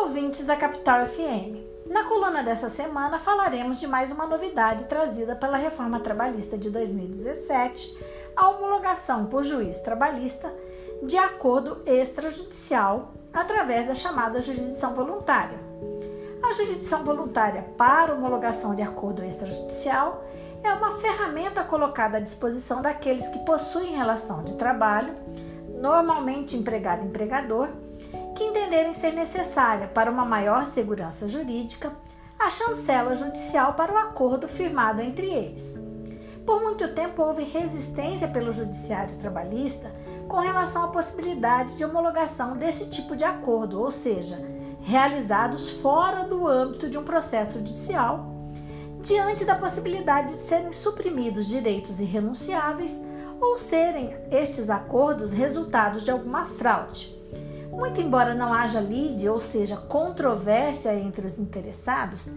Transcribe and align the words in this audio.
Ouvintes 0.00 0.46
da 0.46 0.56
Capital 0.56 1.04
FM. 1.04 1.60
Na 1.86 2.04
coluna 2.04 2.42
dessa 2.42 2.70
semana 2.70 3.18
falaremos 3.18 3.78
de 3.78 3.86
mais 3.86 4.10
uma 4.10 4.26
novidade 4.26 4.86
trazida 4.86 5.36
pela 5.36 5.58
reforma 5.58 6.00
trabalhista 6.00 6.56
de 6.56 6.70
2017, 6.70 7.98
a 8.34 8.48
homologação 8.48 9.26
por 9.26 9.42
juiz 9.42 9.78
trabalhista 9.80 10.50
de 11.02 11.18
acordo 11.18 11.82
extrajudicial 11.84 13.12
através 13.30 13.86
da 13.86 13.94
chamada 13.94 14.40
jurisdição 14.40 14.94
voluntária. 14.94 15.58
A 16.42 16.54
jurisdição 16.54 17.04
voluntária 17.04 17.62
para 17.76 18.14
homologação 18.14 18.74
de 18.74 18.80
acordo 18.80 19.22
extrajudicial 19.22 20.24
é 20.64 20.72
uma 20.72 20.92
ferramenta 20.92 21.62
colocada 21.62 22.16
à 22.16 22.20
disposição 22.20 22.80
daqueles 22.80 23.28
que 23.28 23.38
possuem 23.40 23.96
relação 23.96 24.42
de 24.44 24.54
trabalho, 24.54 25.14
normalmente 25.78 26.56
empregado-empregador, 26.56 27.68
que 28.40 28.44
entenderem 28.44 28.94
ser 28.94 29.12
necessária 29.12 29.86
para 29.88 30.10
uma 30.10 30.24
maior 30.24 30.64
segurança 30.64 31.28
jurídica 31.28 31.92
a 32.38 32.48
chancela 32.48 33.14
judicial 33.14 33.74
para 33.74 33.92
o 33.92 33.98
acordo 33.98 34.48
firmado 34.48 35.02
entre 35.02 35.26
eles. 35.26 35.78
Por 36.46 36.62
muito 36.62 36.94
tempo 36.94 37.22
houve 37.22 37.42
resistência 37.44 38.26
pelo 38.26 38.50
judiciário 38.50 39.14
trabalhista 39.18 39.94
com 40.26 40.38
relação 40.38 40.84
à 40.84 40.88
possibilidade 40.88 41.76
de 41.76 41.84
homologação 41.84 42.56
desse 42.56 42.88
tipo 42.88 43.14
de 43.14 43.24
acordo, 43.24 43.78
ou 43.78 43.90
seja, 43.90 44.38
realizados 44.80 45.68
fora 45.68 46.26
do 46.26 46.48
âmbito 46.48 46.88
de 46.88 46.96
um 46.96 47.04
processo 47.04 47.58
judicial, 47.58 48.24
diante 49.02 49.44
da 49.44 49.54
possibilidade 49.54 50.32
de 50.32 50.40
serem 50.40 50.72
suprimidos 50.72 51.46
direitos 51.46 52.00
irrenunciáveis 52.00 53.02
ou 53.38 53.58
serem 53.58 54.16
estes 54.30 54.70
acordos 54.70 55.30
resultados 55.30 56.02
de 56.02 56.10
alguma 56.10 56.46
fraude. 56.46 57.19
Muito 57.80 57.98
embora 57.98 58.34
não 58.34 58.52
haja 58.52 58.78
lide, 58.78 59.26
ou 59.26 59.40
seja, 59.40 59.74
controvérsia 59.74 60.94
entre 60.94 61.24
os 61.24 61.38
interessados, 61.38 62.30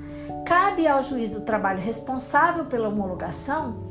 cabe 0.46 0.88
ao 0.88 1.02
juiz 1.02 1.32
do 1.32 1.42
trabalho 1.42 1.82
responsável 1.82 2.64
pela 2.64 2.88
homologação 2.88 3.90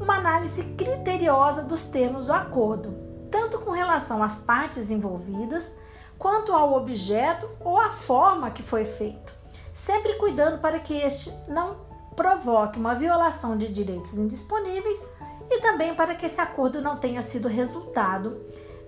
uma 0.00 0.14
análise 0.14 0.62
criteriosa 0.74 1.64
dos 1.64 1.86
termos 1.86 2.26
do 2.26 2.32
acordo, 2.32 2.94
tanto 3.32 3.58
com 3.58 3.72
relação 3.72 4.22
às 4.22 4.38
partes 4.38 4.92
envolvidas, 4.92 5.76
quanto 6.16 6.52
ao 6.52 6.72
objeto 6.72 7.50
ou 7.58 7.80
à 7.80 7.90
forma 7.90 8.52
que 8.52 8.62
foi 8.62 8.84
feito, 8.84 9.34
sempre 9.74 10.14
cuidando 10.14 10.60
para 10.60 10.78
que 10.78 10.94
este 10.94 11.32
não 11.48 11.78
provoque 12.14 12.78
uma 12.78 12.94
violação 12.94 13.58
de 13.58 13.66
direitos 13.66 14.14
indisponíveis 14.14 15.04
e 15.50 15.60
também 15.60 15.96
para 15.96 16.14
que 16.14 16.26
esse 16.26 16.40
acordo 16.40 16.80
não 16.80 16.96
tenha 16.96 17.22
sido 17.22 17.48
resultado 17.48 18.40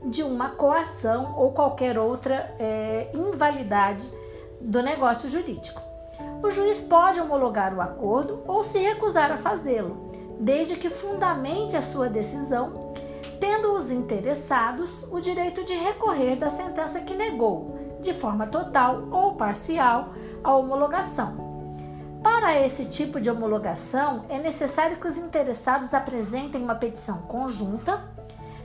de 0.05 0.23
uma 0.23 0.51
coação 0.51 1.35
ou 1.37 1.53
qualquer 1.53 1.99
outra 1.99 2.55
é, 2.59 3.11
invalidade 3.15 4.09
do 4.61 4.83
negócio 4.83 5.29
jurídico. 5.29 5.81
O 6.43 6.51
juiz 6.51 6.81
pode 6.81 7.21
homologar 7.21 7.75
o 7.75 7.81
acordo 7.81 8.43
ou 8.47 8.63
se 8.63 8.79
recusar 8.79 9.33
a 9.33 9.37
fazê-lo, 9.37 10.13
desde 10.39 10.77
que 10.77 10.91
fundamente 10.91 11.77
a 11.77 11.83
sua 11.83 12.09
decisão, 12.09 12.93
tendo 13.41 13.73
os 13.75 13.91
interessados 13.91 15.05
o 15.11 15.21
direito 15.21 15.65
de 15.65 15.75
recorrer 15.75 16.37
da 16.37 16.51
sentença 16.51 17.01
que 17.01 17.15
negou, 17.15 17.79
de 18.01 18.13
forma 18.13 18.47
total 18.47 19.09
ou 19.11 19.35
parcial, 19.35 20.15
a 20.43 20.55
homologação. 20.55 21.43
Para 22.23 22.59
esse 22.59 22.87
tipo 22.87 23.21
de 23.21 23.31
homologação, 23.31 24.25
é 24.31 24.39
necessário 24.39 24.97
que 24.97 25.07
os 25.07 25.19
interessados 25.19 25.93
apresentem 25.93 26.63
uma 26.63 26.75
petição 26.75 27.19
conjunta 27.23 28.14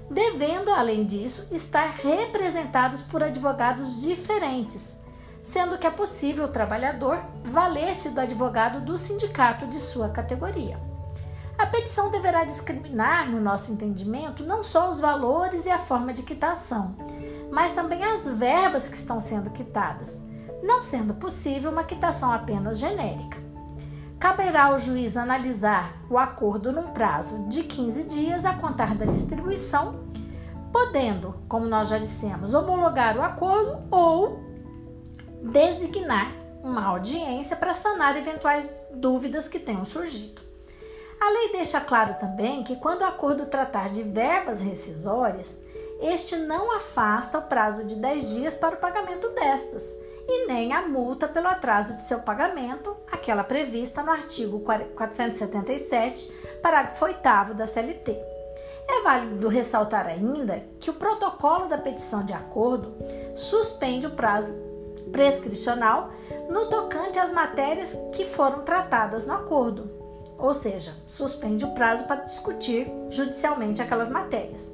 devendo, 0.09 0.71
além 0.71 1.05
disso, 1.05 1.45
estar 1.51 1.91
representados 1.91 3.01
por 3.01 3.23
advogados 3.23 4.01
diferentes, 4.01 4.97
sendo 5.41 5.77
que 5.77 5.87
é 5.87 5.91
possível 5.91 6.45
o 6.45 6.51
trabalhador 6.51 7.21
valer-se 7.43 8.09
do 8.09 8.21
advogado 8.21 8.81
do 8.81 8.97
sindicato 8.97 9.67
de 9.67 9.79
sua 9.79 10.09
categoria. 10.09 10.79
A 11.57 11.65
petição 11.65 12.09
deverá 12.09 12.45
discriminar, 12.45 13.29
no 13.29 13.41
nosso 13.41 13.71
entendimento, 13.71 14.43
não 14.45 14.63
só 14.63 14.89
os 14.89 14.99
valores 14.99 15.65
e 15.65 15.69
a 15.69 15.77
forma 15.77 16.13
de 16.13 16.23
quitação, 16.23 16.95
mas 17.51 17.73
também 17.73 18.03
as 18.03 18.27
verbas 18.27 18.87
que 18.87 18.95
estão 18.95 19.19
sendo 19.19 19.49
quitadas, 19.49 20.21
não 20.63 20.81
sendo 20.81 21.13
possível 21.13 21.69
uma 21.69 21.83
quitação 21.83 22.31
apenas 22.31 22.79
genérica. 22.79 23.38
Caberá 24.19 24.65
ao 24.65 24.79
juiz 24.79 25.15
analisar 25.15 25.95
o 26.09 26.17
acordo 26.17 26.73
num 26.73 26.91
prazo 26.91 27.47
de 27.47 27.63
15 27.63 28.03
dias 28.03 28.43
a 28.43 28.53
contar 28.53 28.93
da 28.93 29.05
distribuição, 29.05 30.09
podendo, 30.73 31.35
como 31.47 31.65
nós 31.65 31.87
já 31.87 31.97
dissemos, 31.97 32.53
homologar 32.53 33.17
o 33.17 33.23
acordo 33.23 33.81
ou 33.89 34.43
designar 35.41 36.27
uma 36.61 36.83
audiência 36.87 37.55
para 37.55 37.73
sanar 37.73 38.17
eventuais 38.17 38.69
dúvidas 38.93 39.47
que 39.47 39.57
tenham 39.57 39.85
surgido. 39.85 40.41
A 41.21 41.29
lei 41.29 41.53
deixa 41.53 41.79
claro 41.79 42.15
também 42.19 42.61
que, 42.61 42.75
quando 42.75 43.03
o 43.03 43.05
acordo 43.05 43.45
tratar 43.45 43.89
de 43.89 44.03
verbas 44.03 44.59
rescisórias, 44.59 45.61
este 46.01 46.35
não 46.35 46.75
afasta 46.75 47.39
o 47.39 47.43
prazo 47.43 47.85
de 47.85 47.95
10 47.95 48.29
dias 48.31 48.55
para 48.55 48.75
o 48.75 48.79
pagamento 48.79 49.29
destas 49.29 49.97
e 50.31 50.45
nem 50.45 50.73
a 50.73 50.87
multa 50.87 51.27
pelo 51.27 51.47
atraso 51.47 51.93
de 51.93 52.03
seu 52.03 52.19
pagamento, 52.19 52.95
aquela 53.11 53.43
prevista 53.43 54.03
no 54.03 54.11
artigo 54.11 54.59
477, 54.59 56.31
parágrafo 56.61 57.03
8 57.03 57.53
da 57.55 57.65
CLT. 57.65 58.11
É 58.87 59.01
válido 59.01 59.47
ressaltar 59.47 60.05
ainda 60.05 60.63
que 60.79 60.91
o 60.91 60.93
protocolo 60.93 61.67
da 61.67 61.79
petição 61.79 62.23
de 62.23 62.33
acordo 62.33 62.95
suspende 63.35 64.05
o 64.05 64.11
prazo 64.11 64.53
prescricional 65.11 66.11
no 66.47 66.69
tocante 66.69 67.17
às 67.17 67.31
matérias 67.31 67.97
que 68.11 68.23
foram 68.23 68.61
tratadas 68.61 69.25
no 69.25 69.33
acordo, 69.33 69.89
ou 70.37 70.53
seja, 70.53 70.93
suspende 71.07 71.65
o 71.65 71.73
prazo 71.73 72.05
para 72.05 72.21
discutir 72.21 72.87
judicialmente 73.09 73.81
aquelas 73.81 74.11
matérias. 74.11 74.71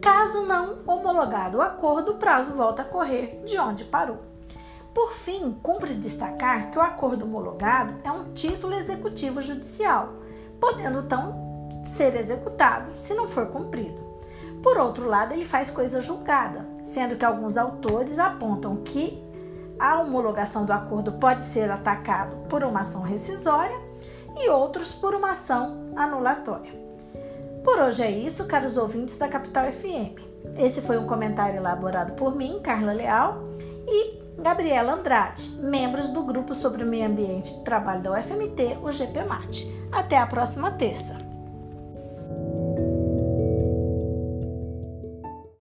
Caso 0.00 0.42
não 0.42 0.80
homologado 0.86 1.58
o 1.58 1.62
acordo, 1.62 2.12
o 2.12 2.18
prazo 2.18 2.52
volta 2.54 2.82
a 2.82 2.84
correr 2.84 3.40
de 3.44 3.56
onde 3.58 3.84
parou. 3.84 4.37
Por 4.94 5.12
fim, 5.12 5.56
cumpre 5.62 5.94
destacar 5.94 6.70
que 6.70 6.78
o 6.78 6.82
acordo 6.82 7.24
homologado 7.24 7.94
é 8.02 8.10
um 8.10 8.32
título 8.32 8.74
executivo 8.74 9.40
judicial, 9.40 10.14
podendo 10.60 11.00
então 11.00 11.80
ser 11.84 12.14
executado 12.16 12.96
se 12.96 13.14
não 13.14 13.28
for 13.28 13.46
cumprido. 13.46 14.08
Por 14.62 14.76
outro 14.76 15.06
lado, 15.06 15.32
ele 15.32 15.44
faz 15.44 15.70
coisa 15.70 16.00
julgada, 16.00 16.66
sendo 16.82 17.16
que 17.16 17.24
alguns 17.24 17.56
autores 17.56 18.18
apontam 18.18 18.76
que 18.76 19.22
a 19.78 20.00
homologação 20.00 20.64
do 20.64 20.72
acordo 20.72 21.12
pode 21.12 21.44
ser 21.44 21.70
atacado 21.70 22.36
por 22.48 22.64
uma 22.64 22.80
ação 22.80 23.02
rescisória 23.02 23.78
e 24.36 24.48
outros 24.48 24.90
por 24.92 25.14
uma 25.14 25.32
ação 25.32 25.92
anulatória. 25.94 26.72
Por 27.62 27.78
hoje 27.78 28.02
é 28.02 28.10
isso, 28.10 28.46
caros 28.46 28.76
ouvintes 28.76 29.16
da 29.16 29.28
Capital 29.28 29.70
FM. 29.70 30.18
Esse 30.56 30.80
foi 30.80 30.98
um 30.98 31.06
comentário 31.06 31.58
elaborado 31.58 32.14
por 32.14 32.34
mim, 32.34 32.60
Carla 32.62 32.92
Leal, 32.92 33.44
e 33.86 34.17
Gabriela 34.40 34.92
Andrade, 34.92 35.50
membros 35.60 36.08
do 36.08 36.22
Grupo 36.22 36.54
sobre 36.54 36.84
o 36.84 36.86
Meio 36.86 37.06
Ambiente 37.06 37.52
e 37.52 37.64
Trabalho 37.64 38.02
da 38.02 38.12
UFMT, 38.12 38.78
o 38.82 38.90
GPMAT. 38.90 39.66
Até 39.90 40.16
a 40.16 40.26
próxima 40.26 40.70
terça! 40.70 41.27